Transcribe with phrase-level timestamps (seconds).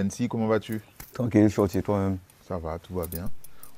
[0.00, 0.80] Tensi, comment vas-tu?
[1.12, 2.16] Tranquille, shorty, toi-même.
[2.48, 3.28] Ça va, tout va bien.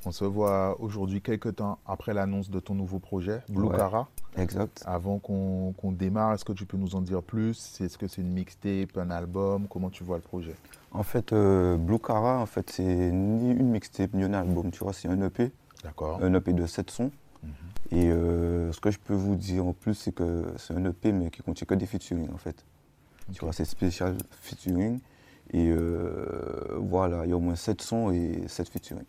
[0.05, 3.75] On se voit aujourd'hui quelques temps après l'annonce de ton nouveau projet, Blue Ouais.
[3.75, 4.07] Cara.
[4.37, 4.83] Exact.
[4.85, 7.81] Avant qu'on qu'on démarre, est-ce que tu peux nous en dire plus?
[7.81, 9.67] Est-ce que c'est une mixtape, un album?
[9.69, 10.55] Comment tu vois le projet?
[10.91, 14.79] En fait, euh, Blue Cara, en fait, c'est ni une mixtape ni un album, tu
[14.81, 15.51] vois, c'est un EP,
[15.83, 16.19] D'accord.
[16.23, 17.11] un EP de 7 sons.
[17.43, 17.49] Mhm.
[17.91, 21.11] Et euh, ce que je peux vous dire en plus, c'est que c'est un EP,
[21.11, 22.63] mais qui contient que des featuring, en fait.
[23.33, 24.99] Tu vois, c'est spécial featuring.
[25.53, 29.03] Et euh, voilà, il y a au moins 7 sons et 7 featuring.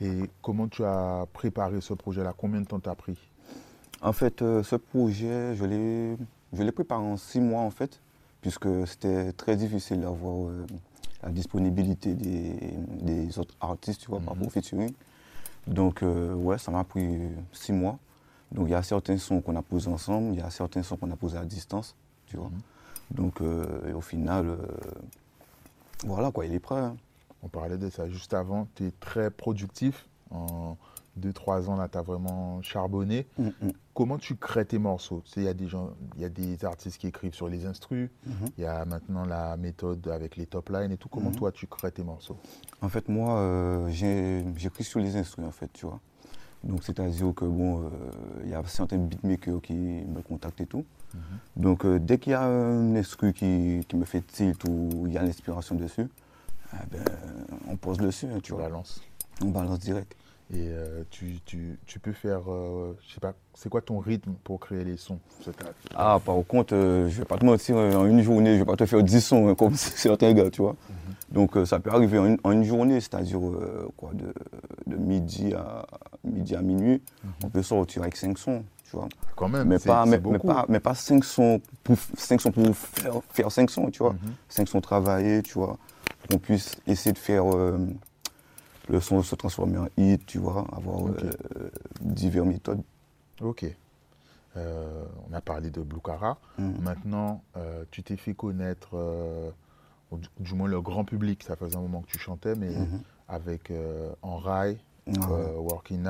[0.00, 2.34] Et comment tu as préparé ce projet-là?
[2.36, 3.16] Combien de temps t'as pris?
[4.02, 6.16] En fait, euh, ce projet, je l'ai
[6.52, 7.98] je l'ai préparé en 6 mois, en fait,
[8.42, 10.66] puisque c'était très difficile d'avoir euh,
[11.22, 12.54] la disponibilité des,
[13.02, 14.40] des autres artistes, tu vois, par Mhm.
[14.42, 14.92] rapport au featuring.
[15.66, 17.18] Donc, ouais, ça m'a pris
[17.52, 17.98] 6 mois.
[18.52, 20.96] Donc, il y a certains sons qu'on a posés ensemble, il y a certains sons
[20.96, 22.50] qu'on a posés à distance, tu vois.
[22.50, 23.16] Mhm.
[23.16, 23.40] Donc,
[23.88, 24.56] et au final,
[26.04, 26.76] voilà, quoi, il est prêt.
[26.80, 26.96] hein.
[27.42, 28.66] On parlait de ça juste avant.
[28.74, 30.08] Tu es très productif.
[30.30, 30.76] En
[31.20, 33.26] 2-3 ans, là, tu as vraiment charbonné.
[33.38, 35.22] Mm, mm, Comment tu crées tes morceaux?
[35.24, 37.64] Tu sais, il y a des gens, y a des artistes qui écrivent sur les
[37.64, 38.10] instrus.
[38.26, 38.48] mhm.
[38.58, 41.08] Il y a maintenant la méthode avec les top lines et tout.
[41.08, 41.36] Comment Mhm.
[41.36, 42.36] toi, tu crées tes morceaux?
[42.82, 46.00] En fait, moi, euh, j'écris sur les instruments, en fait, tu vois.
[46.64, 47.88] Donc, c'est-à-dire que, bon, euh,
[48.44, 50.84] il y a certains beatmakers qui me contactent et tout.
[51.14, 51.20] Mhm.
[51.62, 55.12] Donc, euh, dès qu'il y a un instru qui, qui me fait tilt ou il
[55.12, 56.06] y a l'inspiration dessus,
[56.74, 57.02] eh ben,
[57.70, 58.62] on pose dessus, hein, tu vois.
[58.62, 59.00] balances.
[59.42, 60.14] On balance direct.
[60.52, 64.32] Et euh, tu, tu- tu peux faire, euh, je sais pas, c'est quoi ton rythme
[64.44, 65.18] pour créer les sons
[65.96, 68.76] Ah, par contre, euh, je vais pas te mentir, en une journée, je vais pas
[68.76, 70.76] te faire 10 sons hein, comme certains gars, tu vois.
[71.32, 73.40] Donc, euh, ça peut arriver en une, en une journée, c'est-à-dire,
[73.96, 74.32] quoi, de,
[74.86, 75.84] de midi, à,
[76.22, 77.02] midi à minuit,
[77.42, 79.08] on peut sortir avec 5 sons, tu vois.
[79.34, 82.74] Quand même, mais pas, mais, mais pas, mais pas 5 sons pour, 5 sons pour
[82.76, 84.14] faire, faire 5 sons, tu vois.
[84.48, 85.76] 5 sons travaillés, tu vois.
[86.20, 87.78] Pour qu'on puisse essayer de faire euh,
[88.88, 90.66] le son se transformer en hit, tu vois.
[90.74, 92.82] Avoir euh, diverses méthodes.
[93.40, 93.64] Ok.
[94.56, 96.38] Euh, on a parlé de Blue Cara.
[96.58, 96.78] Mhm.
[96.80, 97.42] Maintenant,
[97.90, 98.96] tu t'es fait connaître,
[100.12, 101.42] du, du moins le grand public.
[101.42, 103.00] Ça faisait un moment que tu chantais, mais Mhm.
[103.28, 103.72] avec
[104.22, 104.78] En Rail,
[105.08, 105.16] Ah ouais.
[105.30, 106.06] euh, Working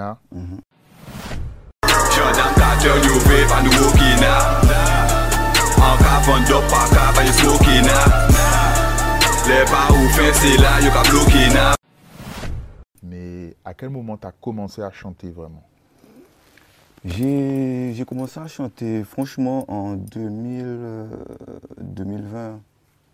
[2.67, 2.97] Now.
[2.97, 4.67] You vape and now.
[5.79, 8.27] En cavant d'op, pas cap, and you smoking now.
[9.47, 11.75] Les pas ou fin, c'est là, you can bloquer now.
[13.03, 15.63] Mais à quel moment tu as commencé à chanter vraiment?
[17.05, 21.07] J'ai j'ai commencé à chanter, franchement, en 2000, euh,
[21.81, 22.61] 2020.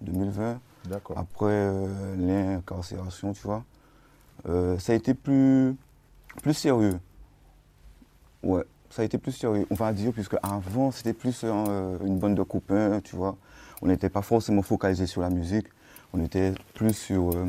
[0.00, 0.60] 2020.
[0.86, 1.16] D'accord.
[1.18, 3.64] après euh, l'incarcération, tu vois,
[4.48, 5.76] euh, ça a été plus,
[6.42, 6.98] plus sérieux.
[8.42, 12.34] Ouais, ça a été plus on va dire, puisque avant, c'était plus euh, une bande
[12.34, 13.36] de copains, tu vois.
[13.80, 15.66] On n'était pas forcément focalisé sur la musique,
[16.12, 17.46] on était plus sur euh,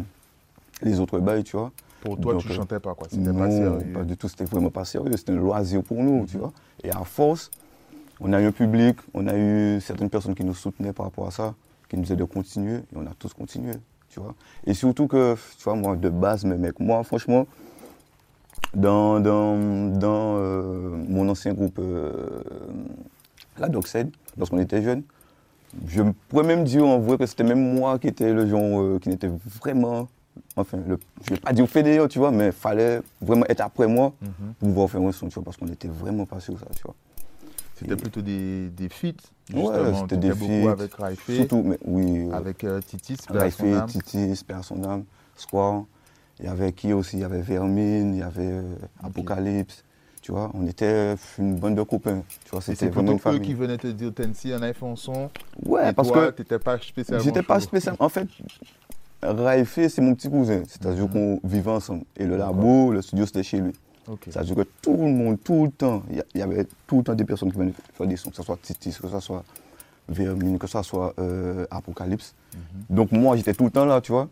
[0.82, 1.72] les autres bails, tu vois.
[2.02, 3.94] Pour toi, Donc, tu euh, chantais pas quoi C'était pas sérieux.
[3.94, 6.54] pas du tout, c'était vraiment pas sérieux, c'était un loisir pour nous, tu vois.
[6.82, 7.52] Et à force,
[8.22, 11.28] on a eu un public, on a eu certaines personnes qui nous soutenaient par rapport
[11.28, 11.56] à ça,
[11.90, 13.74] qui nous disaient de continuer, et on a tous continué,
[14.10, 14.34] tu vois.
[14.66, 17.48] Et surtout que, tu vois, moi, de base, mes mecs, moi, franchement,
[18.74, 19.58] dans, dans,
[20.00, 22.12] dans euh, mon ancien groupe, euh,
[23.58, 25.04] la Doxed, lorsqu'on était jeunes,
[25.88, 29.00] je pourrais même dire en vrai que c'était même moi qui était le genre euh,
[29.00, 29.30] qui n'était
[29.60, 30.08] vraiment,
[30.56, 33.62] enfin, le, je ne vais pas dire fédéral, tu vois, mais il fallait vraiment être
[33.62, 34.54] après moi Mhm.
[34.60, 36.84] pour pouvoir faire un son, tu vois, parce qu'on n'était vraiment pas sur ça, tu
[36.84, 36.96] vois.
[37.78, 39.08] C'était plutôt des, des feats,
[39.54, 40.02] Ouais, justement.
[40.02, 40.72] c'était T'étais des feats.
[40.72, 43.88] avec Raifé, Surtout, mais oui, euh, avec euh, Titis, Raifé, âme.
[43.88, 45.04] Titi, Spare son âme,
[45.36, 45.84] Square.
[46.40, 47.18] Il y avait qui aussi?
[47.18, 49.84] Il y avait Vermine, il y avait euh, Apocalypse.
[50.22, 52.24] Tu vois, on était une bande de copains.
[52.46, 53.42] Tu vois, c'était vraiment une eux famille.
[53.42, 55.30] qui venaient te dire Tensi, on a fait un son.
[55.66, 57.24] Ouais, et parce toi, que t'étais pas spécialement.
[57.24, 57.66] j'étais pas chaud.
[57.66, 57.96] spécial.
[58.00, 58.28] En fait,
[59.22, 60.64] Raifé, c'est mon petit cousin.
[60.68, 61.12] C'est-à-dire Mhm.
[61.12, 62.04] qu'on vivait ensemble.
[62.18, 63.72] Et le labo, le studio, c'était chez lui.
[64.30, 66.98] C'est-à-dire que tout le monde, tout le temps, il y a- il y, avait tout
[66.98, 69.20] le temps des personnes qui venaient faire des sons, que ce soit Titis, que ce
[69.22, 69.44] soit
[70.10, 72.34] Vermine, que ce soit euh, Apocalypse.
[72.54, 72.62] Mhm.
[72.98, 74.28] Donc moi, j'étais tout le temps là, tu vois.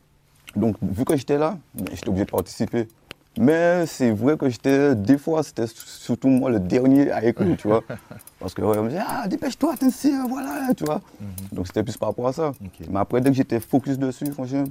[0.55, 1.57] Donc vu que j'étais là,
[1.93, 2.87] j'étais obligé de participer.
[3.37, 7.69] Mais c'est vrai que j'étais, des fois, c'était surtout moi le dernier à écouter, tu
[7.69, 7.81] vois.
[8.39, 11.01] Parce que ouais, on me disait, ah, dépêche-toi, attention, voilà, tu vois.
[11.19, 11.29] Mhm.
[11.53, 12.51] Donc c'était plus par rapport à ça.
[12.89, 14.65] Mais après, dès que j'étais focus dessus, franchement,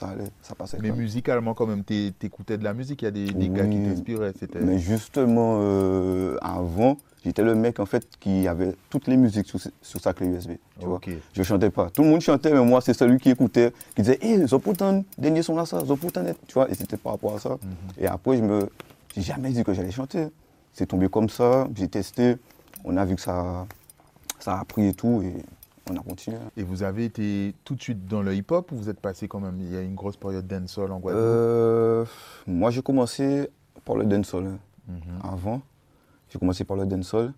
[0.00, 0.78] ça allait, ça passait.
[0.80, 3.02] Mais musicalement, quand même, t'é- t'écoutais de la musique.
[3.02, 4.32] Il y a des, des gars qui t'inspiraient.
[4.38, 4.60] C'était.
[4.60, 9.60] Mais justement, euh, avant, j'étais le mec en fait qui avait toutes les musiques sur,
[9.82, 10.52] sur sa clé USB.
[10.78, 10.96] Tu vois.
[10.96, 11.10] Ok.
[11.34, 11.90] Je chantais pas.
[11.90, 15.42] Tout le monde chantait, mais moi, c'est celui qui écoutait, qui disait Hé, Zopotan, dernier
[15.42, 16.70] son là, ça, Zopotan, tu vois.
[16.70, 17.50] Et c'était par rapport à ça.
[17.50, 17.58] Mhm.
[17.98, 18.68] Et après, je me.
[19.14, 20.28] J'ai jamais dit que j'allais chanter.
[20.72, 22.36] C'est tombé comme ça, j'ai testé,
[22.84, 23.66] on a vu que ça,
[24.38, 25.34] ça a pris et tout, et
[25.90, 26.36] on a continué.
[26.56, 29.40] Et vous avez été tout de suite dans le hip-hop ou vous êtes passé quand
[29.40, 32.04] même Il y a une grosse période dancehall en Guadeloupe Euh,
[32.46, 33.48] moi, j'ai commencé
[33.84, 34.58] par le dancehall
[34.88, 34.98] Mhm.
[35.22, 35.60] avant.
[36.30, 37.32] J'ai commencé par le dancehall.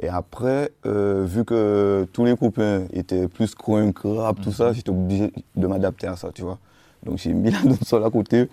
[0.00, 4.90] Et après, euh, vu que tous les copains étaient plus crunk, rap, tout ça, j'étais
[4.90, 6.58] obligé de m'adapter à ça, tu vois.
[7.04, 8.48] Donc j'ai mis la dancehall à côté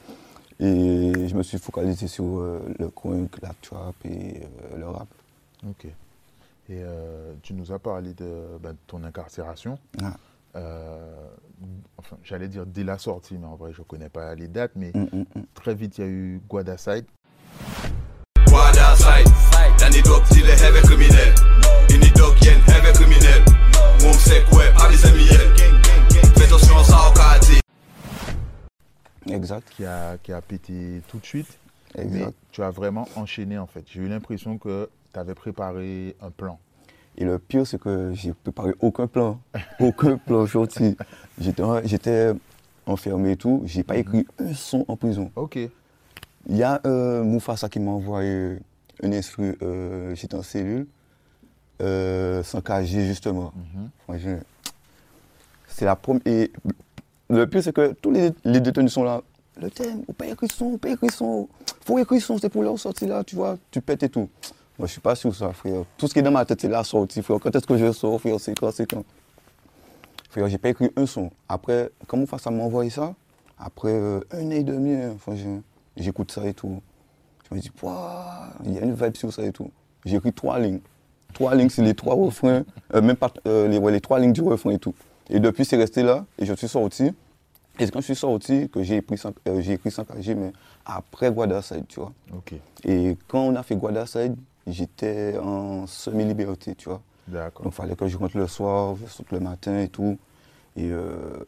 [0.59, 4.41] et je me suis focalisé sur euh, le crunk, la trap et
[4.73, 5.07] euh, le rap.
[5.67, 5.87] Ok.
[6.69, 9.79] Et euh, tu nous as parlé de, ben, de ton incarcération.
[10.03, 10.13] Ah.
[10.55, 11.27] Euh,
[11.97, 14.73] enfin, j'allais dire dès la sortie, mais en vrai, je ne connais pas les dates.
[14.75, 15.43] Mais Mm, mm, mm.
[15.55, 17.05] très vite, il y a eu Guadaside.
[18.47, 19.29] Guarda side
[19.79, 21.33] Dan die dok die le heavy criminel
[21.89, 23.43] In die dok yen heavy criminel
[24.01, 25.27] Moum sek ouais, pas les amis
[26.35, 27.59] Fais attention ça au quartier
[29.27, 31.59] Exact, qui a, qui a pété tout de suite.
[31.95, 32.33] Mais exact.
[32.51, 33.83] tu as vraiment enchaîné en fait.
[33.87, 36.59] J'ai eu l'impression que tu avais préparé un plan.
[37.17, 39.39] Et le pire, c'est que j'ai préparé aucun plan.
[39.79, 40.95] Aucun plan sorti.
[41.39, 42.31] J'étais,
[42.85, 43.61] enfermé et tout.
[43.65, 45.29] J'ai pas écrit un son en prison.
[45.35, 45.57] Ok.
[46.47, 48.57] Il y a euh, Moufassa qui m'a envoyé
[49.03, 49.57] un instru.
[49.61, 50.87] euh, j'étais en cellule.
[51.81, 53.53] euh, sans KG, justement.
[54.07, 54.39] Mhm.
[55.67, 56.21] C'est la première.
[56.25, 56.51] Et
[57.29, 59.21] le pire, c'est que tous les, les détenus sont là.
[59.61, 61.47] Le thème, on pas écrit son, on pas écrit son.
[61.85, 63.57] Faut écrire son, c'est pour leur sortie là, tu vois.
[63.71, 64.29] Tu pètes et tout.
[64.79, 65.83] Moi, je suis pas sûr ça, frère.
[65.97, 67.37] Tout ce qui est dans ma tête, c'est la sortie, frère.
[67.41, 69.03] Quand est-ce que je sors, frère C'est quand, c'est quand?
[70.29, 71.29] Frère, j'ai pas écrit un son.
[71.49, 73.13] Après, quand Moufassa m'a envoyé ça,
[73.57, 75.61] après euh, un an et demi, franchement,
[75.97, 76.81] j'écoute ça et tout.
[77.49, 77.71] Je me dis,
[78.63, 79.69] il y a une vibe sur ça et tout.
[80.05, 80.79] J'ai écrit trois lignes.
[81.33, 84.33] Trois lignes, c'est les trois refrains, euh, même pas euh, les, ouais, les trois lignes
[84.33, 84.95] du refrain et tout.
[85.29, 87.11] Et depuis, c'est resté là, et je suis sorti.
[87.79, 90.53] Et c'est quand je suis sorti que j'ai écrit euh, j'ai écrit KG, mais
[90.85, 92.11] après Guadaside, tu vois.
[92.33, 92.53] Ok.
[92.83, 94.35] Et quand on a fait Guadaside,
[94.71, 97.01] j'étais en semi-liberté, tu vois.
[97.27, 97.63] D'accord.
[97.65, 100.17] Donc il fallait que je rentre le soir, je saute le matin et tout.
[100.75, 101.43] Et euh,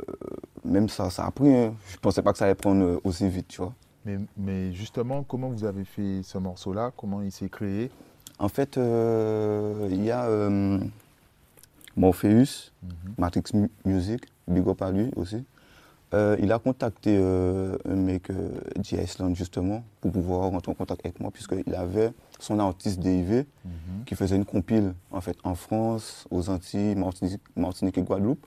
[0.66, 1.54] même ça, ça a pris.
[1.56, 1.74] hein.
[1.88, 3.74] Je pensais pas que ça allait prendre euh, aussi vite, tu vois.
[4.06, 6.92] Mais, mais justement, comment vous avez fait ce morceau-là?
[6.98, 7.92] Comment il s'est créé?
[8.40, 10.80] En fait, euh, il y a euh,
[11.96, 13.14] Morpheus, Mhm.
[13.18, 15.44] Matrix Mu- Music, big up à lui aussi.
[16.14, 18.50] Euh, il a contacté euh, un mec euh,
[18.84, 18.98] J.
[18.98, 24.04] Iceland justement pour pouvoir rentrer en contact avec moi puisqu'il avait son artiste DIV Mhm.
[24.06, 28.46] qui faisait une compile en fait en France, aux Antilles, Martinique, Martinique et Guadeloupe.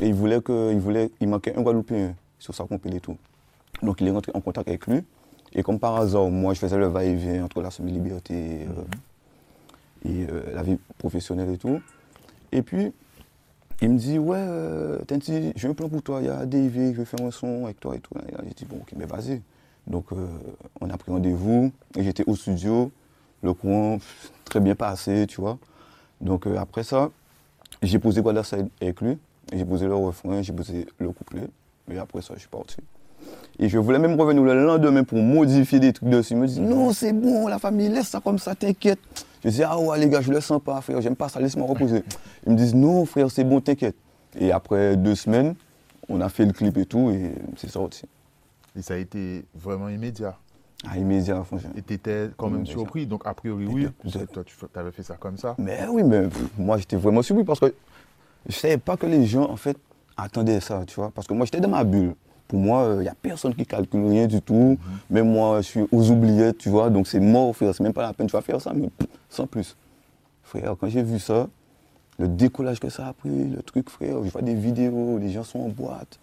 [0.00, 3.18] Et il voulait que, il voulait, il manquait un Guadeloupéen sur sa compile et tout.
[3.82, 5.02] Donc il est rentré en contact avec lui.
[5.52, 10.26] Et comme par hasard, moi je faisais le va-et-vient entre la semi-liberté et, euh, et,
[10.30, 11.80] euh, la vie professionnelle et tout.
[12.50, 12.92] Et puis
[13.82, 14.98] il me dit ouais, euh,
[15.56, 17.80] j'ai un plan pour toi, il y a DIV, je vais faire un son avec
[17.80, 18.14] toi et tout.
[18.44, 19.42] J'ai dit bon ok, mais vas-y.
[19.88, 20.28] Donc euh,
[20.80, 22.92] on a pris rendez-vous et j'étais au studio,
[23.42, 23.98] le courant
[24.44, 25.58] très bien passé, tu vois.
[26.20, 27.10] Donc euh, après ça,
[27.82, 29.18] j'ai posé Guadaside avec lui,
[29.52, 31.48] j'ai posé le refrain, j'ai posé le couplet,
[31.90, 32.76] et après ça je suis parti.
[33.58, 36.32] Et je voulais même revenir le lendemain pour modifier des trucs dessus.
[36.34, 38.98] Il me dit non c'est bon la famille, laisse ça comme ça, t'inquiète.
[39.44, 41.66] Je dis ah ouais les gars, je le sens pas frère, j'aime pas ça, laisse-moi
[41.66, 42.02] reposer.
[42.46, 43.96] Ils me disent non frère c'est bon, t'inquiète.
[44.38, 45.54] Et après deux semaines,
[46.08, 48.02] on a fait le clip et tout, et c'est sorti.
[48.76, 50.36] Et ça a été vraiment immédiat.
[50.88, 51.70] Ah, immédiat, franchement.
[51.76, 52.72] Et tu étais quand même Immédiat.
[52.74, 53.06] surpris.
[53.06, 53.88] Donc, a priori, oui.
[54.32, 55.54] Toi, tu avais fait ça comme ça.
[55.58, 57.72] Mais oui, mais pff, moi j'étais vraiment surpris parce que
[58.48, 59.76] je savais pas que les gens en fait
[60.16, 61.12] attendaient ça, tu vois.
[61.14, 62.14] Parce que moi j'étais dans ma bulle.
[62.48, 64.78] Pour moi, il n'y a personne qui calcule rien du tout.
[65.10, 66.90] Même moi, je suis aux oubliettes, tu vois.
[66.90, 67.74] Donc c'est mort, frère.
[67.74, 68.26] C'est même pas la peine.
[68.26, 68.88] Tu vas faire ça, mais
[69.30, 69.76] sans plus.
[70.42, 71.48] Frère, quand j'ai vu ça,
[72.18, 75.44] le décollage que ça a pris, le truc, frère, je vois des vidéos, les gens
[75.44, 76.18] sont en boîte.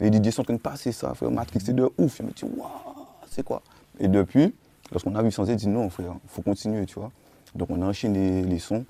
[0.00, 1.30] Les DJ sont en train de passer ça, frère.
[1.30, 2.18] Matrix, c'est de ouf.
[2.18, 3.62] Je me dis, waouh, c'est quoi?
[3.98, 4.54] Et depuis,
[4.92, 7.10] lorsqu'on a vu sans dit non, frère, il faut continuer, tu vois.
[7.54, 8.84] Donc on a enchaîné les sons,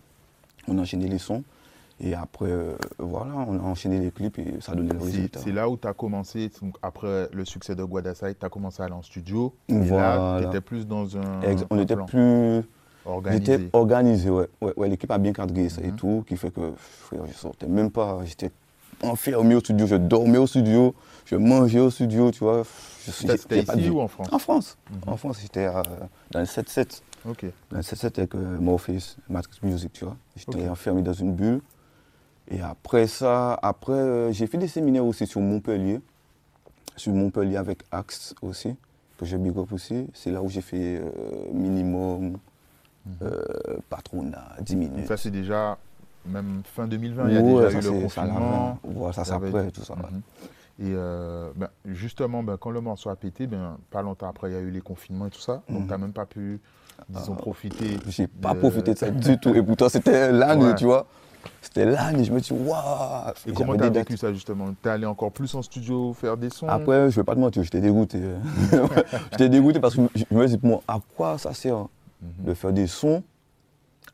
[0.67, 1.45] on a enchaîné les sons,
[2.01, 5.41] et après, euh, voilà, on a enchaîné les clips et ça a donné le résultat.
[5.41, 8.83] c'est là où tu as commencé, donc après le succès de Guadaside, tu as commencé
[8.83, 9.55] à aller en studio.
[9.69, 10.39] Et là, Voilà.
[10.43, 12.63] tu étais plus dans un, Ex- on un était plan plus.
[13.05, 13.45] organisé.
[13.55, 14.49] J'étais organisé, ouais.
[14.61, 15.97] ouais, ouais, L'équipe a bien cadré ça et Mhm.
[15.97, 18.19] tout, qui fait que frère, je sortais même pas.
[18.25, 18.51] J'étais
[19.03, 22.63] enfermé au studio, je dormais au studio, je mangeais au studio, tu vois.
[22.99, 24.29] C'était ici ou en France?
[24.33, 24.79] En France.
[24.91, 25.01] Mhm.
[25.13, 25.83] En France, j'étais euh,
[26.31, 27.03] dans le 7-7.
[27.29, 27.45] Ok.
[27.71, 30.17] Dans le 7-7 avec euh, Morpheus, Matrix Music, tu vois.
[30.37, 31.61] J'étais enfermé dans une bulle.
[32.51, 36.01] Et après ça, après, euh, j'ai fait des séminaires aussi sur Montpellier.
[36.97, 38.75] Sur Montpellier avec Axe aussi,
[39.19, 40.07] que je big up aussi.
[40.15, 41.11] C'est là où j'ai fait euh,
[41.53, 42.39] minimum,
[43.23, 43.43] euh,
[43.91, 45.07] patronat, 10 Donc minutes.
[45.09, 45.77] ça, c'est déjà,
[46.25, 48.79] même fin 2020, il y a Ouais, déjà ça, eu le confinement.
[49.13, 49.95] ça, après, être- tout ça.
[49.97, 50.23] Mhm.
[50.79, 54.55] Et euh, ben, justement, ben, quand le morceau a pété, ben, pas longtemps après, il
[54.55, 55.63] y a eu les confinements et tout ça.
[55.69, 55.85] Donc, Mhm.
[55.87, 56.61] tu n'as même pas pu,
[57.09, 57.41] disons, Ah.
[57.43, 57.99] profiter.
[58.09, 59.55] J'ai pas de- profité de ça du tout.
[59.55, 60.75] Et pourtant, c'était l'année, Ouais.
[60.75, 61.07] tu vois.
[61.61, 64.09] C'était l'année, je me dis, waouh Et comment J'avais tu as des dates.
[64.09, 64.75] vécu ça justement?
[64.83, 66.69] T'es allé encore plus en studio faire des sons?
[66.69, 68.21] Après, je vais pas te mentir, j'étais dégoûté.
[69.33, 71.87] j'étais dégoûté parce que je me dis, moi, à quoi ça sert
[72.21, 73.23] de faire des sons?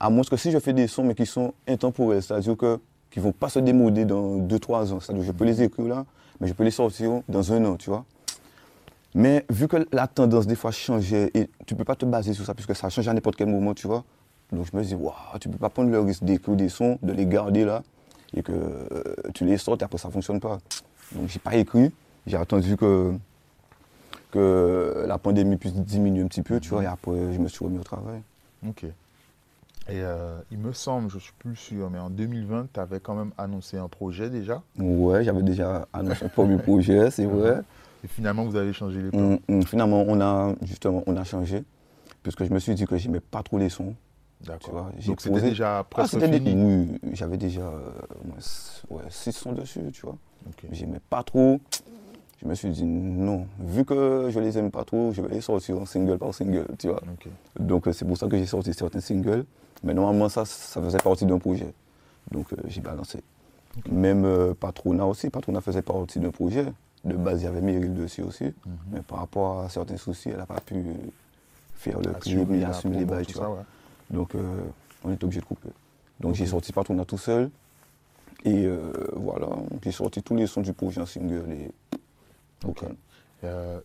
[0.00, 3.20] À moins que si je fais des sons, mais qui sont intemporels, c'est-à-dire que, qui
[3.20, 5.00] ne vont pas se démoder dans 2-3 ans.
[5.00, 6.04] C'est-à-dire que je peux les écrire là,
[6.40, 8.04] mais je peux les sortir dans un an, tu vois.
[9.14, 12.32] Mais vu que la tendance des fois changeait, et tu ne peux pas te baser
[12.32, 14.04] sur ça, puisque ça change à n'importe quel moment, tu vois.
[14.52, 16.98] Donc je me dis, waouh, tu ne peux pas prendre le risque d'écrire des sons,
[17.02, 17.82] de les garder là,
[18.34, 20.58] et que euh, tu les sortes et après ça ne fonctionne pas.
[21.12, 21.90] Donc j'ai pas écrit,
[22.26, 23.14] j'ai attendu que,
[24.30, 27.64] que la pandémie puisse diminuer un petit peu, tu vois, et après je me suis
[27.64, 28.20] remis au travail.
[28.66, 28.84] Ok.
[29.88, 33.16] Et euh, il me semble, je suis plus sûr, mais en 2020, tu avais quand
[33.16, 34.62] même annoncé un projet déjà?
[34.78, 37.62] Ouais, j'avais déjà annoncé un premier projet, c'est vrai.
[38.04, 39.18] Et finalement, vous avez changé les plans?
[39.18, 41.64] Hum, hum, finalement, on a justement on a changé,
[42.22, 43.94] puisque je me suis dit que j'aimais pas trop les sons.
[44.46, 44.90] D'accord.
[45.06, 46.54] Donc c'était posé- déjà Ah, presque fini.
[46.54, 47.90] Oui, j'avais déjà euh,
[48.24, 50.16] au moins s- ouais, six sons dessus, tu vois.
[50.48, 50.64] Ok.
[50.72, 51.60] J'aimais pas trop.
[52.42, 55.40] Je me suis dit non, vu que je les aime pas trop, je vais les
[55.40, 57.00] sortir en single par single, tu vois.
[57.58, 59.44] Donc euh, c'est pour ça que j'ai sorti certains singles.
[59.84, 61.72] Mais normalement ça, ça faisait partie d'un projet.
[62.32, 63.20] Donc euh, j'ai balancé.
[63.88, 66.66] Même euh, Patrona aussi, Patrona faisait partie d'un projet.
[67.04, 68.44] De base, il y avait Meryl dessus aussi.
[68.44, 68.52] Mhm.
[68.92, 70.84] Mais par rapport à certains soucis, elle n'a pas pu
[71.74, 73.56] faire le clip la assumer les bails, tout tu ça, vois.
[73.56, 73.62] ouais.
[74.12, 74.62] Donc euh,
[75.04, 75.70] on est obligé de couper.
[76.20, 77.50] Donc j'ai sorti Patrona tout seul.
[78.44, 79.48] Et euh, voilà,
[79.82, 81.50] j'ai sorti tous les sons du projet en single.
[81.50, 81.70] Et...
[83.44, 83.80] Euh,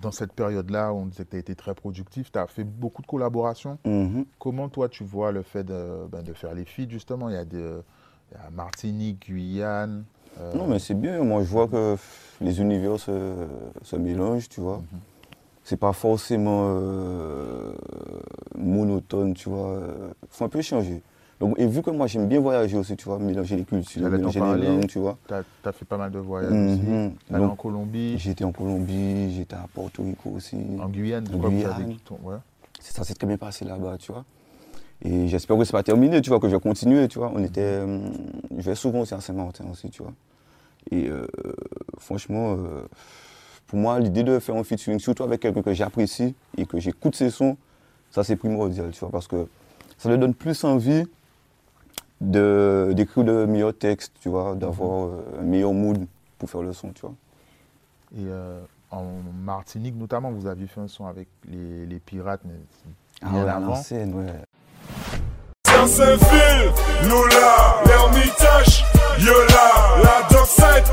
[0.00, 3.02] dans cette période-là, on disait que tu as été très productif, tu as fait beaucoup
[3.02, 3.78] de collaborations.
[3.84, 4.24] Mhm.
[4.38, 7.28] Comment toi tu vois le fait de, ben, de faire les feats justement?
[7.28, 10.04] Il y a, y a Martinique, Guyane.
[10.54, 11.22] Non, mais c'est bien.
[11.22, 11.96] Moi, je vois que
[12.40, 13.46] les univers se,
[13.82, 14.78] se mélangent, tu vois.
[14.78, 15.00] Mhm.
[15.70, 17.70] C'est pas forcément euh,
[18.58, 19.78] monotone, tu vois.
[20.20, 21.00] Il faut un peu changer.
[21.38, 24.40] Donc, et vu que moi, j'aime bien voyager aussi, tu vois, mélanger les cultures, mélanger
[24.40, 25.16] les langues, tu vois.
[25.28, 25.34] Tu
[25.68, 26.66] as, fait pas mal de voyages Mhm.
[26.66, 26.80] aussi.
[26.80, 30.56] T'es allé Donc, en Colombie, J'étais en Colombie, j'étais à Porto Rico aussi.
[30.56, 31.28] en Guyane.
[31.32, 32.36] En ouais.
[32.80, 34.24] C'est- Ça s'est très bien passé là-bas, tu vois.
[35.02, 37.30] Et j'espère que c'est pas terminé, tu vois, que je vais continuer, tu vois.
[37.32, 37.78] On était,
[38.58, 40.14] je vais souvent aussi à Saint-Martin aussi, tu vois.
[40.90, 41.28] Et euh,
[41.98, 42.82] franchement, euh,
[43.70, 47.14] pour moi, l'idée de faire un featuring, surtout avec quelqu'un que j'apprécie et que j'écoute
[47.14, 47.56] ses sons,
[48.10, 49.46] ça c'est primordial, tu vois, parce que
[49.96, 51.04] ça lui donne plus envie
[52.20, 56.04] de- d'écrire de meilleurs textes, tu vois, d'avoir euh, un meilleur mood
[56.36, 57.14] pour faire le son, tu vois.
[58.18, 58.60] Et euh,
[58.90, 59.04] en
[59.44, 62.54] Martinique notamment, vous aviez fait un son avec les, les pirates, mais
[63.22, 63.66] Ah bien ouais, à avant.
[63.68, 64.32] l'ancienne, ouais.
[65.64, 66.70] Dans Saint-Phil,
[67.04, 68.84] nous là, l'Hermitage,
[69.20, 70.84] yo là, la Dockside,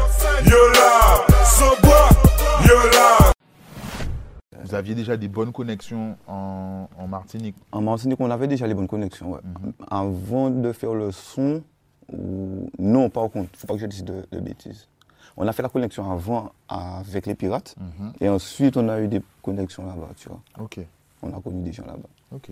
[4.63, 7.55] Vous aviez déjà des bonnes connexions en, en Martinique.
[7.71, 9.31] En Martinique, on avait déjà les bonnes connexions.
[9.31, 9.39] ouais.
[9.43, 9.73] Mhm.
[9.89, 11.63] Avant de faire le son,
[12.11, 12.69] ou...
[12.77, 14.87] non, par contre, il ne faut pas que je dise de, de bêtises.
[15.37, 18.13] On a fait la connexion avant avec les pirates, Mhm.
[18.19, 20.41] et ensuite on a eu des connexions là-bas, tu vois.
[20.59, 20.79] Ok,
[21.21, 22.09] On a connu des gens là-bas.
[22.35, 22.49] ok.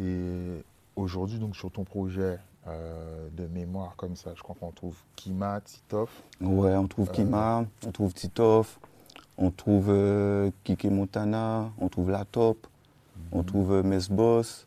[0.00, 0.64] Et
[0.96, 5.60] aujourd'hui, donc sur ton projet euh, de mémoire comme ça, je crois qu'on trouve Kima,
[5.60, 6.10] Titoff.
[6.40, 8.78] Ouais, on trouve Kima, on trouve Titoff,
[9.38, 12.66] on trouve euh, Kike Montana, on trouve La Top,
[13.32, 14.66] on trouve euh, Mesboss,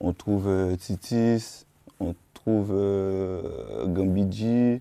[0.00, 1.64] on trouve euh, Titis,
[2.00, 4.80] on trouve euh, Gambidji,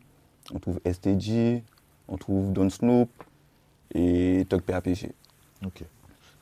[0.53, 1.63] on trouve STG,
[2.07, 3.10] on trouve Don Snoop
[3.93, 5.12] et Tug PAPG.
[5.65, 5.84] Ok.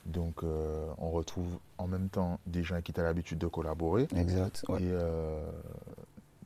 [0.06, 4.08] Donc euh, on retrouve en même temps des gens qui as l'habitude de collaborer.
[4.16, 4.66] Exact.
[4.68, 4.92] Ouais, Et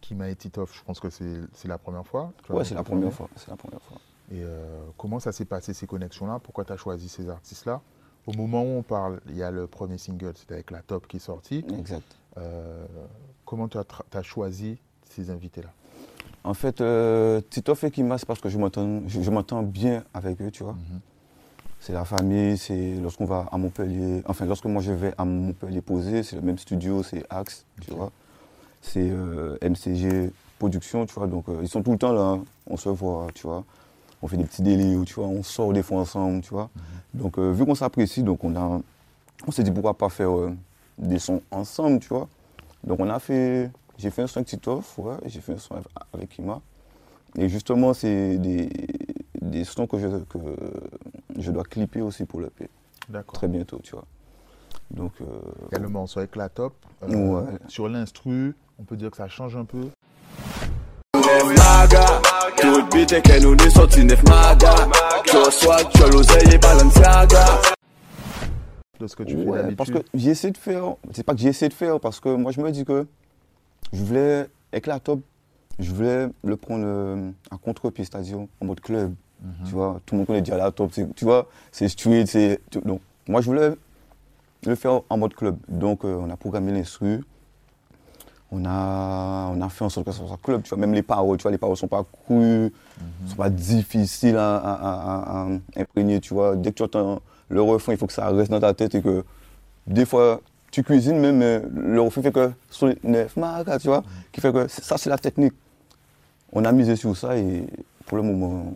[0.02, 2.32] Kima et Titoff, je pense que c'est la première fois.
[2.50, 3.30] Ouais, c'est la première fois.
[3.36, 3.98] C'est la première fois.
[4.32, 4.66] Et euh,
[4.98, 6.40] comment ça s'est passé ces connexions-là?
[6.44, 7.82] Pourquoi tu as choisi ces artistes-là?
[8.26, 11.08] Au moment où on parle, il y a le premier single, c'était avec la top
[11.08, 11.64] qui est sorti.
[11.80, 12.18] Exact.
[12.38, 12.86] Euh,
[13.46, 14.78] comment tu as, choisi
[15.10, 15.70] ces invités-là?
[16.44, 20.04] En fait, euh, Titoff et Kima, c'est parce que je m'entends je, je m'entends bien
[20.14, 20.74] avec eux, tu vois.
[20.74, 21.00] Mhm.
[21.80, 25.82] C'est la famille, c'est lorsqu'on va à Montpellier, enfin lorsque moi je vais à Montpellier
[25.82, 28.12] poser, c'est le même studio, c'est Axe, tu vois.
[28.82, 32.44] C'est euh, MCG Production, tu vois, donc ils sont tout le temps là, hein.
[32.66, 33.64] on se voit, tu vois.
[34.22, 36.70] On fait des petits délires, tu vois, on sort des fois ensemble, tu vois.
[37.14, 38.82] Donc euh, vu qu'on s'apprécie, donc on a,
[39.48, 40.52] on s'est dit pourquoi pas faire euh,
[40.98, 42.28] des sons ensemble, tu vois.
[42.84, 45.76] Donc on a fait, j'ai fait un son avec Titoff, ouais, j'ai fait un son
[46.14, 46.62] avec- Kima.
[47.38, 48.70] Et justement, c'est des,
[49.42, 50.38] des sons que je, que
[51.38, 52.70] je dois clipper aussi pour le P.
[53.10, 53.34] D'accord.
[53.34, 54.06] Très bientôt, tu vois.
[54.90, 55.26] Donc, euh,
[55.72, 56.74] Il y a le morceau avec la top.
[57.04, 57.08] Euh,
[57.44, 57.58] Ouais.
[57.68, 59.90] Sur l'instru, on peut dire que ça change un peu.
[62.62, 64.74] Tout bite que nous ni sorti neuf maga
[65.26, 67.46] Tu reçois, tu as l'oseille et Balenciaga
[69.00, 69.78] De ce que tu fais ouais, d'habitude.
[69.78, 72.30] parce que j'ai essayé de faire, c'est pas que j'ai essayé de faire, parce que
[72.36, 73.06] moi je me dis que
[73.94, 75.22] je voulais, avec la top,
[75.80, 79.14] je voulais le prendre euh, à contre-pied, c'est-à-dire en mode club.
[79.42, 79.52] Mhm.
[79.68, 80.90] Tu vois, tout le monde connaît déjà la top.
[80.94, 82.60] c'est- Tu vois, c'est street, c'est.
[82.84, 83.74] Donc, moi, je voulais
[84.66, 85.58] le faire en mode club.
[85.68, 87.24] Donc, euh, on a programmé l'instru.
[88.52, 90.64] On a, on a fait en sorte que ça soit club.
[90.64, 93.28] Tu vois, même les paroles, tu vois, les paroles sont pas crues, Mhm.
[93.30, 95.48] sont pas difficiles à, à- à- à- à
[95.82, 96.20] imprégner.
[96.22, 98.74] Tu vois, dès que tu entends le refrain, il faut que ça reste dans ta
[98.74, 99.26] tête et que
[99.86, 100.40] des fois,
[100.72, 104.40] tu cuisines même, mais le refrain fait que sur les neuf marques, tu vois, qui
[104.42, 105.54] fait que ça, c'est la technique.
[106.54, 107.66] On a misé sur ça et
[108.06, 108.74] pour le moment,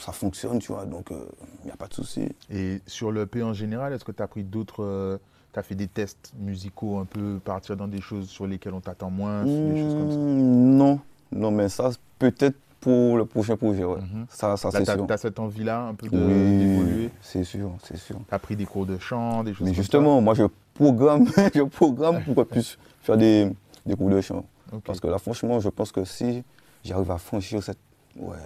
[0.00, 2.28] ça fonctionne, tu vois, donc il n'y a pas de souci.
[2.50, 5.20] Et sur le P en général, est-ce que tu as pris d'autres.
[5.52, 8.80] Tu as fait des tests musicaux un peu, partir dans des choses sur lesquelles on
[8.80, 13.56] t'attend moins, des choses comme ça Hmm, Non, non, mais ça, peut-être pour le prochain
[13.56, 14.00] projet, ouais.
[14.00, 14.26] Mhm.
[14.28, 15.06] Ça, ça c'est sûr.
[15.08, 18.16] as cette envie-là un peu de- Oui, d'évoluer c'est sûr, c'est sûr.
[18.28, 20.44] Tu as pris des cours de chant, des choses Mais comme justement, moi, je
[20.74, 23.52] programme, je programme pour qu'on puisse faire des,
[23.86, 24.44] des cours de chant.
[24.84, 26.42] Parce que là, franchement, je pense que si
[26.82, 27.78] j'arrive à franchir cette,
[28.16, 28.36] ouais,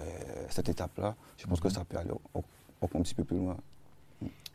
[0.49, 2.11] cette étape-là, je pense que ça peut aller
[2.81, 3.55] encore un petit peu plus loin.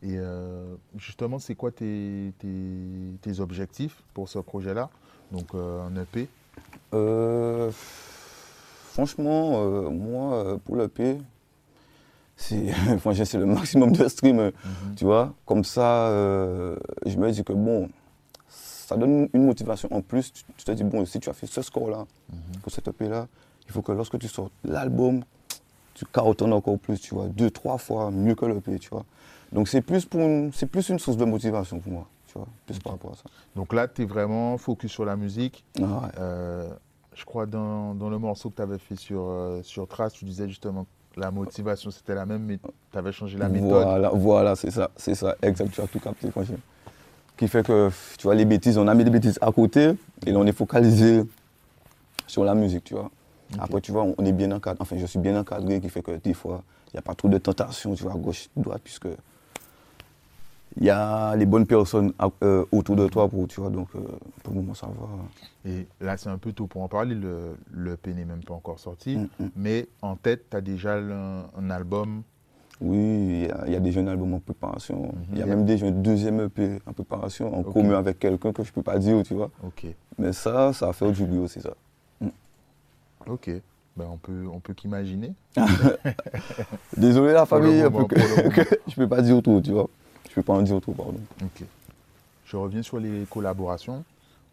[0.02, 4.90] Et euh, justement, c'est quoi tes, tes- tes objectifs pour ce projet-là?
[5.30, 6.28] Donc euh, un EP
[6.94, 7.70] Euh,
[8.92, 11.18] franchement, euh, moi, pour l'EP,
[12.36, 12.66] c'est
[13.38, 14.52] le maximum de stream, Mhm.
[14.96, 15.32] tu vois.
[15.46, 16.08] Comme ça,
[17.06, 17.88] je me dis que bon,
[18.48, 20.32] ça donne une motivation en plus.
[20.32, 22.60] Tu, tu te dis, bon, si tu as fait ce score-là, Mhm.
[22.62, 23.28] pour cette EP-là,
[23.66, 25.22] il faut que lorsque tu sors l'album,
[25.94, 29.04] tu cartonnes encore plus, tu vois, deux, trois fois mieux que l'EP, tu vois.
[29.52, 32.48] Donc c'est plus, pour une, c'est plus une source de motivation pour moi, tu vois,
[32.66, 33.24] plus par rapport à ça.
[33.54, 35.64] Donc là, tu es vraiment focus sur la musique.
[35.78, 36.08] Ah ouais.
[36.18, 36.70] Euh,
[37.14, 40.24] je crois dans, dans le morceau que tu avais fait sur, euh, sur Trace, tu
[40.24, 42.58] disais justement que la motivation c'était la même, mais
[42.90, 43.68] tu avais changé la méthode.
[43.68, 46.56] Voilà, voilà, c'est ça, c'est ça, exact, tu as tout capté, franchement.
[47.36, 49.92] Qui fait que, tu vois, les bêtises, on a mis des bêtises à côté
[50.24, 51.24] et là, on est focalisé
[52.26, 53.10] sur la musique, tu vois.
[53.58, 56.12] Après, tu vois, on est bien encadré, enfin, je suis bien encadré, qui fait que
[56.12, 59.08] des fois, il n'y a pas trop de tentation, tu vois, à gauche, droite, puisque
[60.78, 63.88] il y a les bonnes personnes à- euh, autour de toi, pour, tu vois, donc
[63.94, 64.00] euh,
[64.42, 65.70] pour le moment, ça va.
[65.70, 67.14] Et là, c'est un peu tôt pour en parler.
[67.14, 69.16] Le, le EP n'est même pas encore sorti.
[69.16, 69.48] Mm, mm.
[69.56, 72.22] Mais en tête, tu as déjà un, un album.
[72.80, 75.14] Oui, il y a- y, a des jeunes albums en préparation.
[75.32, 75.50] Il y a Mhm.
[75.56, 78.82] même des jeunes deuxième EP en préparation, en commun avec quelqu'un que je ne peux
[78.82, 79.50] pas dire, tu vois.
[80.18, 81.74] Mais ça, ça va faire du bruit aussi, ça.
[83.28, 83.50] Ok.
[83.96, 85.32] Ben, on peut, on peut qu'imaginer.
[86.96, 87.80] Désolé la famille,
[88.88, 89.88] je peux pas dire tout, tu vois.
[90.28, 91.20] Je peux pas en dire tout, pardon.
[91.42, 91.64] Ok.
[92.46, 94.04] Je reviens sur les collaborations.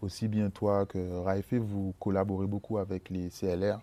[0.02, 3.80] Aussi bien toi que Raifé, vous collaborez beaucoup avec les CLR.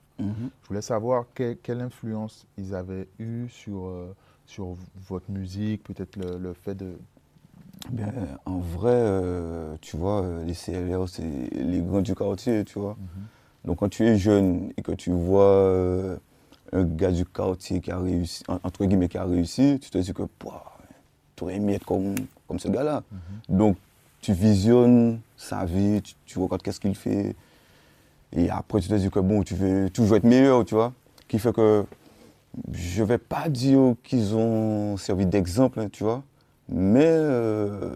[0.63, 4.15] Je voulais savoir que- quelle influence ils avaient eu sur, euh,
[4.47, 4.75] sur
[5.09, 6.95] votre musique, peut-être le, le fait de...
[7.91, 8.13] Bien,
[8.47, 12.97] en vrai, euh, tu vois, euh, les CLR, c'est les grands du quartier, tu vois.
[13.65, 16.17] Donc quand tu es jeune et que tu vois euh,
[16.73, 19.99] un gars du quartier qui a réussi, en- entre guillemets, qui a réussi, tu te
[19.99, 20.23] dis que
[21.37, 22.15] tu aurais aimé être comme,
[22.49, 23.03] comme ce gars-là.
[23.49, 23.77] Donc
[24.21, 27.37] tu visionnes sa vie, tu, tu regardes qu'est-ce qu'il fait.
[28.33, 30.93] Et après, tu te dis que bon, tu veux toujours être meilleur, tu vois.
[31.29, 31.85] Qui fait que
[32.73, 36.23] je vais pas dire qu'ils ont servi d'exemple, hein, tu vois.
[36.69, 37.95] Mais euh,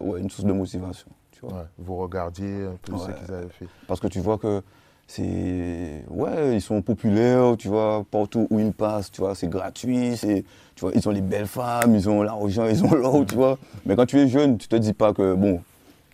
[0.00, 1.52] ouais, une source de motivation, tu vois.
[1.52, 3.68] ouais, vous regardiez peu ce qu'ils avaient fait.
[3.86, 4.62] Parce que tu vois que
[5.10, 6.04] c'est.
[6.08, 10.44] Ouais, ils sont populaires, tu vois, partout où ils passent, tu vois, c'est gratuit, c'est.
[10.76, 13.58] Tu vois, ils ont les belles femmes, ils ont l'argent, ils ont l'or, tu vois.
[13.84, 15.60] Mais quand tu es jeune, tu te dis pas que, bon,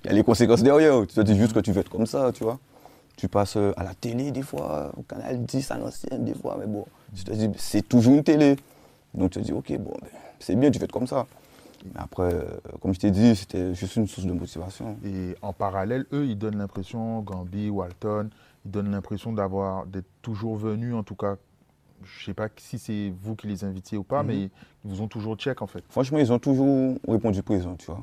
[0.02, 1.06] il y a les conséquences derrière.
[1.06, 2.58] Tu te dis juste que tu veux être comme ça, tu vois.
[3.16, 6.56] Tu passes euh, à la télé des fois, au canal 10 à l'ancienne des fois,
[6.58, 8.56] mais bon, tu te dis, c'est toujours une télé.
[9.14, 11.26] Donc tu te dis, ok, bon, ben, c'est bien, tu veux être comme ça.
[11.84, 12.44] Mais après, euh,
[12.80, 14.96] comme je t'ai dit, c'était juste une source de motivation.
[15.04, 18.30] Et en parallèle, eux, ils donnent l'impression, Gambi, Walton,
[18.66, 21.36] ils donnent l'impression d'avoir d'être toujours venus, en tout cas,
[22.02, 24.26] je sais pas si c'est vous qui les invitiez ou pas, Mhm.
[24.28, 24.50] mais ils
[24.84, 25.84] vous ont toujours check en fait.
[25.88, 28.00] Franchement, ils ont toujours répondu présent, tu vois.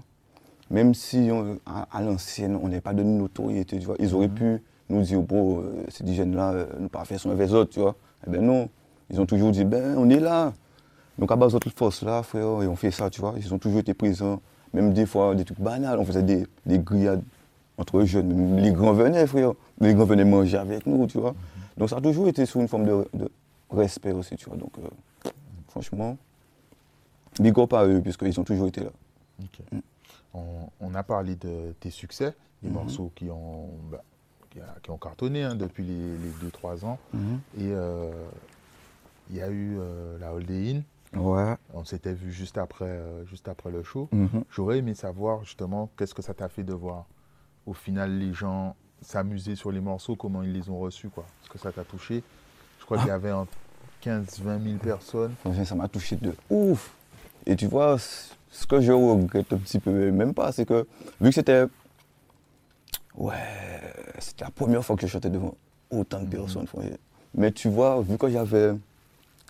[0.71, 3.95] Même si on- à, à l'ancienne, on n'est pas donné une notoriété, tu vois.
[3.99, 7.54] Ils auraient pu nous dire, bon, euh, ces jeunes-là, euh, nous pas faire son les
[7.54, 7.95] autres, tu vois.
[8.26, 8.69] Eh ben non,
[9.10, 10.54] ils ont toujours dit, ben on est là.
[11.19, 13.34] Donc à base de toute force là, frère, et on fait ça, tu vois.
[13.38, 14.41] Ils ont toujours été présents.
[14.73, 17.21] Même des fois, des trucs banals, on faisait des, des grillades
[17.77, 18.57] entre jeunes.
[18.57, 19.53] Les grands venaient, frère.
[19.79, 21.33] Les grands venaient manger avec nous, tu vois.
[21.77, 23.31] Donc ça a toujours été sous une forme de, de
[23.71, 24.57] respect aussi, tu vois.
[24.57, 25.29] Donc euh,
[25.69, 26.17] franchement,
[27.39, 28.89] big up à eux, puisqu'ils ont toujours été là.
[30.33, 32.75] On, on a parlé de tes succès, des Mhm.
[32.75, 34.01] morceaux qui ont, bah,
[34.49, 36.97] qui, a- qui ont cartonné hein, depuis les 2-3 ans.
[37.57, 38.12] Et euh,
[39.29, 40.83] il y a eu euh, la Holiday Inn.
[41.19, 41.55] Ouais.
[41.75, 44.09] On s'était vu juste après, juste après le show.
[44.12, 44.43] Mhm.
[44.49, 47.05] J'aurais aimé savoir justement qu'est-ce que ça t'a fait de voir
[47.65, 51.26] au final les gens s'amuser sur les morceaux, comment ils les ont reçus, quoi.
[51.41, 52.23] Est-ce que ça t'a touché
[52.80, 53.32] Je crois qu'il y avait
[54.04, 55.34] 15-20 000 personnes.
[55.41, 56.91] Franchement, ça m'a touché de ouf.
[57.45, 60.88] Et tu vois, ce que je regrette un petit peu, même pas, c'est que
[61.19, 61.65] vu que c'était.
[63.15, 63.34] Ouais,
[64.19, 65.54] c'était la première fois que je chantais devant
[65.91, 66.65] autant de personnes.
[66.65, 66.89] franchement.
[67.36, 68.73] Mais tu vois, vu que j'avais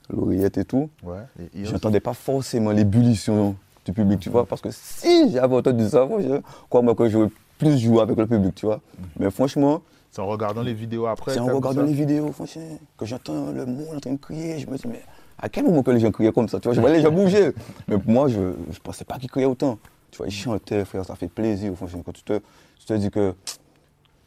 [0.10, 1.22] l'oreillette et tout, Ouais.
[1.64, 4.46] J'entendais pas forcément l'ébullition du public, tu vois.
[4.46, 7.30] Parce que si j'avais entendu ça, franchement, crois-moi que j'aurais
[7.64, 8.82] plus joué avec le public, tu vois.
[9.20, 11.34] Mais franchement, c'est en regardant les vidéos après.
[11.34, 14.60] c'est en regardant ça les vidéos, franchement, que j'entends le monde en train de crier.
[14.60, 15.02] Je me dis, mais
[15.40, 17.12] à quel moment que les gens criaient comme ça Tu vois, je voyais les gens
[17.12, 17.52] bouger.
[17.88, 19.80] Mais moi, je ne pensais pas qu'ils criaient autant.
[20.12, 22.04] Tu vois, ils chantaient, frère, ça fait plaisir, franchement.
[22.06, 22.40] Quand tu te,
[22.80, 23.34] tu te dis que,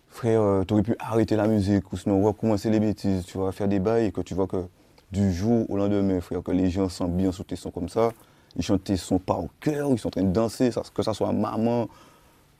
[0.09, 3.69] frère, tu aurais pu arrêter la musique ou sinon recommencer les bêtises, tu vois, faire
[3.69, 4.65] des bails et que tu vois que
[5.13, 8.11] du jour au lendemain, frère, que les gens sentent bien sous tes sons comme ça.
[8.57, 11.15] Ils chantent tes sons pas au cœur, ils sont en train de danser, que ça
[11.15, 11.89] soit maman,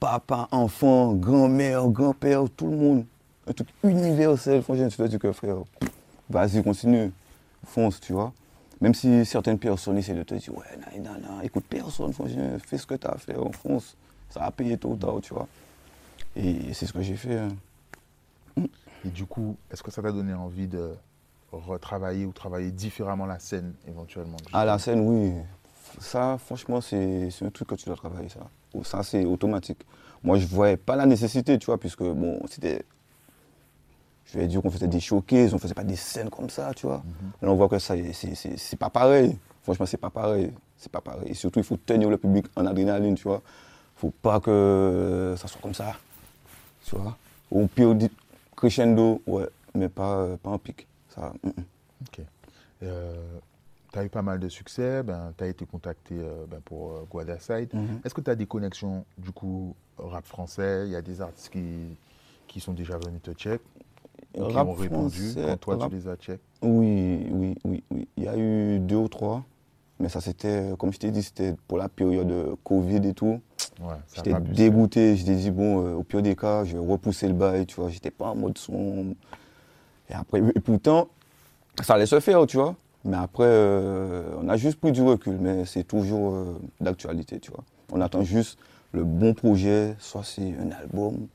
[0.01, 3.05] papa, enfant, grand-mère, grand-père, tout le monde.
[3.49, 5.57] Un truc universel, franchement, tu te dis que frère,
[6.29, 7.13] vas-y, continue,
[7.65, 8.33] fonce, tu vois.
[8.81, 10.65] Même si certaines personnes essaient de te dire, ouais,
[10.99, 13.97] non, non, non, écoute personne, franchement, fais ce que tu as à faire, fonce,
[14.31, 15.49] ça va payer tôt ou tard, tu vois.
[16.35, 17.39] Et c'est ce que j'ai fait.
[17.39, 17.49] hein.
[19.05, 20.91] Et du coup, est-ce que ça t'a donné envie de
[21.53, 25.33] retravailler ou travailler différemment la scène éventuellement À la scène, oui.
[26.01, 28.41] Ça, franchement, c'est c'est un truc que tu dois travailler, ça.
[28.85, 29.79] Ça, c'est automatique.
[30.23, 32.83] Moi, je voyais pas la nécessité, tu vois, puisque, bon, c'était...
[34.27, 36.87] Je vais dire qu'on faisait des showcases, on faisait pas des scènes comme ça, tu
[36.87, 37.03] vois.
[37.41, 39.39] Là, on voit que ça, c'est- pas pareil.
[39.63, 40.53] Franchement, c'est pas pareil.
[40.77, 41.29] C'est pas pareil.
[41.31, 43.41] Et surtout, il faut tenir le public en adrénaline, tu vois.
[43.97, 45.95] faut pas que ça soit comme ça,
[46.85, 47.17] tu vois.
[47.51, 48.11] Au pire, dit-
[48.57, 50.87] crescendo, ouais, mais pas, euh, pas en pic.
[51.15, 51.65] Ça, mm, mm.
[52.03, 52.21] Ok.
[53.97, 56.93] Tu as eu pas mal de succès, ben, tu as été contacté euh, ben, pour
[56.93, 57.73] euh, Guadaside.
[57.73, 58.01] Mhm.
[58.05, 60.83] Est-ce que tu as des connexions du coup rap français?
[60.87, 61.97] Il y a des artistes qui,
[62.47, 63.63] qui sont déjà venus te check
[64.35, 66.41] ou qui ont répondu français, quand toi rap- tu les as check?
[66.61, 68.09] Oui, oui, oui, oui.
[68.19, 69.45] Il y a eu deux ou trois.
[69.99, 73.41] Mais ça, c'était, comme je t'ai dit, c'était pour la période de Covid et tout.
[73.81, 75.17] Ouais, J'étais dégoûté.
[75.17, 77.77] Je t'ai dit, bon, euh, au pire des cas, je vais repousser le bail, tu
[77.81, 77.89] vois.
[77.89, 79.15] J'étais pas en mode son.
[80.11, 81.09] Et après, et pourtant,
[81.83, 82.77] ça allait se faire, tu vois.
[83.07, 85.39] Mais après, euh, on a juste pris du recul.
[85.41, 86.45] Mais c'est toujours euh,
[86.81, 87.65] d'actualité, tu vois.
[87.93, 88.59] On attend juste
[88.93, 91.29] le bon projet, soit c'est un album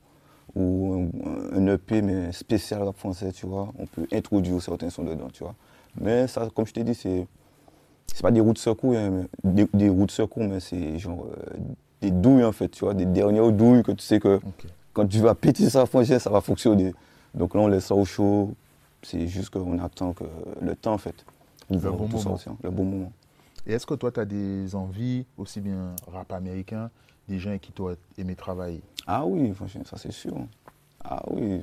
[0.56, 1.10] ou
[1.54, 3.70] un, un EP, mais spécial rap français, tu vois.
[3.80, 5.56] On peut introduire certains sons dedans, tu vois.
[6.00, 7.26] Mais ça, comme je t'ai dit, c'est.
[8.14, 11.58] C'est pas des routes secours, hein, mais des, des routes secours, mais c'est genre euh,
[12.02, 14.42] des douilles en fait, tu vois, des dernières douilles que tu sais que
[14.92, 16.94] quand tu vas péter ça, franchement, ça va fonctionner.
[17.34, 18.54] Donc là, on laisse ça au chaud.
[19.02, 20.26] C'est juste qu'on attend que
[20.62, 21.16] le temps, en fait.
[21.80, 22.18] Bon moment.
[22.20, 23.12] sortir, le bon moment.
[23.66, 26.90] Et est-ce que toi, tu as des envies, aussi bien rap américain,
[27.28, 28.82] des gens avec qui tu aurais aimé travailler?
[29.08, 30.34] Ah oui, franchement, ça c'est sûr.
[31.04, 31.62] Ah oui.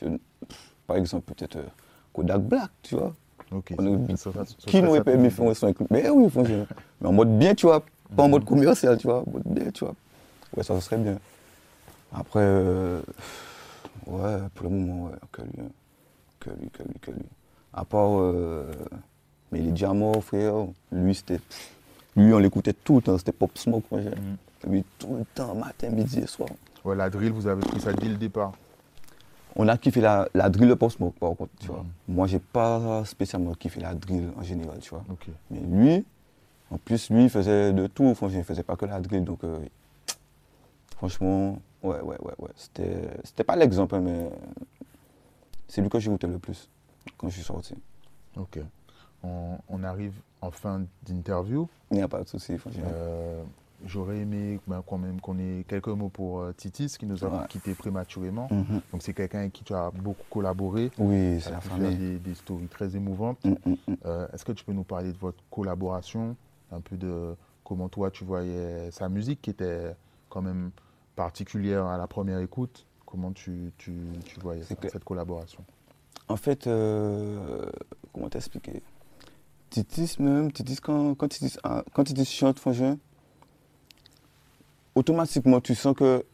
[0.00, 1.66] Je- pff, par exemple, peut-être euh,
[2.12, 3.14] Kodak Black, tu vois.
[3.52, 3.74] Ok.
[3.78, 6.30] On est- ça- ça- ça- Qui n'aurait pas aimé faire un son avec Mais oui,
[6.30, 6.66] franchement.
[7.00, 7.84] Mais en mode bien, tu vois.
[8.16, 9.20] Pas en mode commercial, tu vois.
[9.26, 9.94] En mode bien, tu vois.
[10.56, 11.18] Ouais, ça, ça serait bien.
[12.12, 13.00] Après, euh,
[14.06, 15.50] ouais, pour le moment, ouais, que lui.
[15.60, 15.68] hein.
[16.40, 17.24] Que lui, que lui, que lui.
[17.72, 18.72] À part, euh,
[19.52, 20.54] mais il est déjà mort, frère.
[20.92, 21.40] Lui, c'était.
[22.16, 23.18] Lui, on l'écoutait tout le temps.
[23.18, 24.00] C'était Pop Smoke, moi.
[24.02, 24.36] j'ai- Mhm.
[24.72, 26.48] Lui, tout le temps, matin, midi et soir.
[26.84, 28.52] Ouais, la drill, vous avez pris ça dès le départ.
[29.56, 31.80] On a kiffé la, la drill de Pop Smoke, par contre, tu vois.
[32.08, 32.14] Mhm.
[32.14, 35.04] Moi, j'ai pas spécialement kiffé la drill en général, tu vois.
[35.50, 36.04] Mais lui,
[36.70, 38.14] en plus, lui, il faisait de tout.
[38.14, 39.24] Franchement, il faisait pas que la drill.
[39.24, 39.58] Donc, euh,
[40.96, 42.50] franchement, ouais, ouais, ouais, ouais.
[42.56, 44.28] C'était, pas l'exemple, mais
[45.68, 46.68] c'est lui que j'ai goûté le plus
[47.16, 47.74] quand je suis sorti.
[48.36, 48.58] Ok.
[49.22, 51.68] On, on arrive en fin d'interview.
[51.90, 52.56] Il n'y a pas de souci.
[52.84, 53.42] Euh,
[53.86, 57.28] J'aurais aimé ben, quand même qu'on ait quelques mots pour euh, Titis qui nous a
[57.28, 57.46] Ouais.
[57.48, 58.46] quitté prématurément.
[58.50, 58.80] Mhm.
[58.92, 60.90] Donc c'est quelqu'un avec qui tu as beaucoup collaboré.
[60.98, 61.96] Oui, Tu c'est la famille.
[61.96, 63.42] des, des stories très émouvantes.
[63.44, 63.94] Mm, mm, mm.
[64.04, 66.36] Euh, Est-ce que tu peux nous parler de votre collaboration,
[66.72, 69.94] un peu de comment toi tu voyais sa musique qui était
[70.28, 70.70] quand même
[71.16, 73.92] particulière à la première écoute Comment tu, tu,
[74.24, 75.64] tu voyais ça, cette collaboration?
[76.28, 77.64] En fait, euh,
[78.12, 78.82] comment t'expliquer?
[79.70, 82.04] Titis même, Titis, quand, quand, Titis, ah, quand
[82.58, 82.98] franchement,
[84.94, 86.24] automatiquement, tu sens que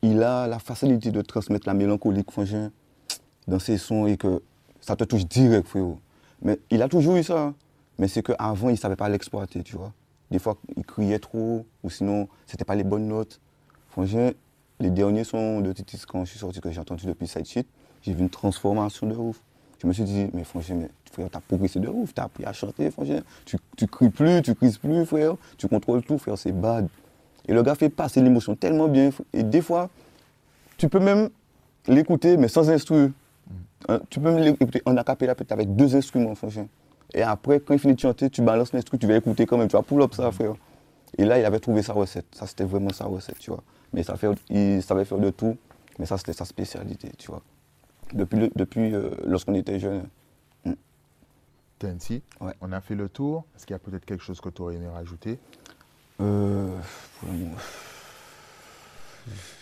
[0.00, 2.70] il a la facilité de transmettre la mélancolique, franchement,
[3.46, 4.42] dans ses sons et que
[4.80, 6.00] ça te touche direct, frérot.
[6.40, 7.40] Mais il a toujours eu ça.
[7.40, 7.54] hein.
[7.98, 9.92] Mais c'est qu'avant, il ne savait pas l'exploiter, tu vois.
[10.30, 13.40] Des fois, il criait trop, ou sinon, c'était pas les bonnes notes.
[13.90, 14.30] Franchement,
[14.80, 17.68] les derniers sons de Titis, quand je suis sorti, que j'ai entendu depuis Side Shit,
[18.02, 19.40] j'ai vu une transformation de ouf.
[19.82, 22.52] Je me suis dit, mais franchement, mais, frère, t'as progressé de ouf, t'as appris à
[22.52, 23.18] chanter, franchement.
[23.44, 25.34] Tu, tu cries plus, tu crises plus, frère.
[25.58, 26.88] Tu contrôles tout, frère, c'est bad.
[27.48, 29.10] Et le gars fait passer l'émotion tellement bien.
[29.32, 29.90] Et des fois,
[30.76, 31.30] tu peux même
[31.88, 33.12] l'écouter, mais sans instru.
[33.88, 36.68] Hein, Tu peux même l'écouter en acapella, peut-être avec deux instruments, franchement.
[37.12, 39.66] Et après, quand il finit de chanter, tu balances l'instru, tu vas écouter quand même,
[39.66, 40.54] tu vas pull up ça, frère.
[41.18, 42.26] Et là, il avait trouvé sa recette.
[42.32, 43.64] Ça, c'était vraiment sa recette, tu vois.
[43.92, 45.56] Mais ça fait, il savait faire de tout,
[45.98, 47.42] mais ça, c'était sa spécialité, tu vois.
[48.12, 50.04] Depuis, le- depuis euh, lorsqu'on était jeune.
[51.78, 52.52] Tensi, Ouais.
[52.60, 53.44] on a fait le tour.
[53.56, 55.38] Est-ce qu'il y a peut-être quelque chose que tu aurais aimé rajouter?
[56.20, 56.76] Euh,
[57.22, 57.50] moment,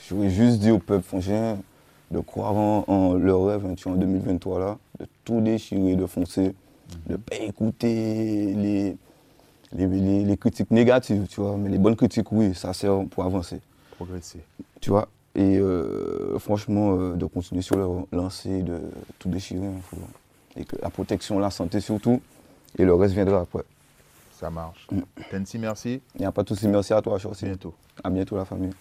[0.09, 1.57] J'aurais juste dit au peuple français
[2.11, 5.95] de croire en, en leur rêve hein, tu vois, en 2023 là, de tout déchirer,
[5.97, 6.55] de foncer,
[7.07, 8.97] de ne pas écouter les,
[9.73, 13.25] les, les- les critiques négatives, tu vois, mais les bonnes critiques, oui, ça sert pour
[13.25, 13.61] avancer,
[13.93, 14.41] Progresser.
[14.81, 15.09] tu vois.
[15.37, 18.81] Et euh, franchement, euh, de continuer sur leur lancée, de
[19.19, 19.97] tout déchirer, hein, faut-
[20.57, 22.21] et que la protection, la santé surtout,
[22.77, 23.62] et le reste viendra après.
[24.33, 24.87] Ça marche.
[24.90, 25.01] Mm.
[25.31, 26.01] Tensi, merci.
[26.16, 27.45] Il n'y a pas de souci, merci à toi, Chorsi.
[27.45, 27.75] Bientôt.
[28.03, 28.73] À bientôt la famille.